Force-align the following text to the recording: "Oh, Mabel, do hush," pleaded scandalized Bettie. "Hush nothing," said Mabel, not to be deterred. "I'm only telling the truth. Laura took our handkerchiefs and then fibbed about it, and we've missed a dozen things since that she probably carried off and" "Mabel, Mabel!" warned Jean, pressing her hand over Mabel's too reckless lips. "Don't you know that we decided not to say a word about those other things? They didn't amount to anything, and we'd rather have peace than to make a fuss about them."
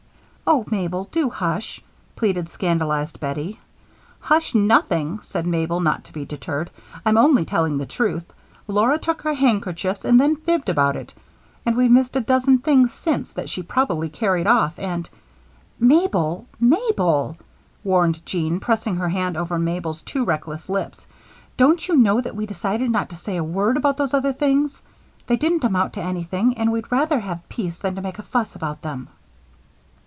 "Oh, 0.53 0.65
Mabel, 0.69 1.07
do 1.13 1.29
hush," 1.29 1.79
pleaded 2.17 2.49
scandalized 2.49 3.21
Bettie. 3.21 3.57
"Hush 4.19 4.53
nothing," 4.53 5.21
said 5.21 5.47
Mabel, 5.47 5.79
not 5.79 6.03
to 6.03 6.11
be 6.11 6.25
deterred. 6.25 6.69
"I'm 7.05 7.17
only 7.17 7.45
telling 7.45 7.77
the 7.77 7.85
truth. 7.85 8.25
Laura 8.67 8.97
took 8.99 9.25
our 9.25 9.33
handkerchiefs 9.33 10.03
and 10.03 10.19
then 10.19 10.35
fibbed 10.35 10.67
about 10.67 10.97
it, 10.97 11.13
and 11.65 11.77
we've 11.77 11.89
missed 11.89 12.17
a 12.17 12.19
dozen 12.19 12.57
things 12.57 12.91
since 12.91 13.31
that 13.31 13.49
she 13.49 13.63
probably 13.63 14.09
carried 14.09 14.45
off 14.45 14.77
and" 14.77 15.09
"Mabel, 15.79 16.45
Mabel!" 16.59 17.37
warned 17.85 18.19
Jean, 18.25 18.59
pressing 18.59 18.97
her 18.97 19.07
hand 19.07 19.37
over 19.37 19.57
Mabel's 19.57 20.01
too 20.01 20.25
reckless 20.25 20.67
lips. 20.67 21.07
"Don't 21.55 21.87
you 21.87 21.95
know 21.95 22.19
that 22.19 22.35
we 22.35 22.45
decided 22.45 22.91
not 22.91 23.09
to 23.11 23.15
say 23.15 23.37
a 23.37 23.43
word 23.43 23.77
about 23.77 23.95
those 23.95 24.13
other 24.13 24.33
things? 24.33 24.83
They 25.27 25.37
didn't 25.37 25.63
amount 25.63 25.93
to 25.93 26.01
anything, 26.01 26.57
and 26.57 26.73
we'd 26.73 26.91
rather 26.91 27.21
have 27.21 27.47
peace 27.47 27.77
than 27.77 27.95
to 27.95 28.01
make 28.01 28.19
a 28.19 28.23
fuss 28.23 28.53
about 28.53 28.81
them." 28.81 29.07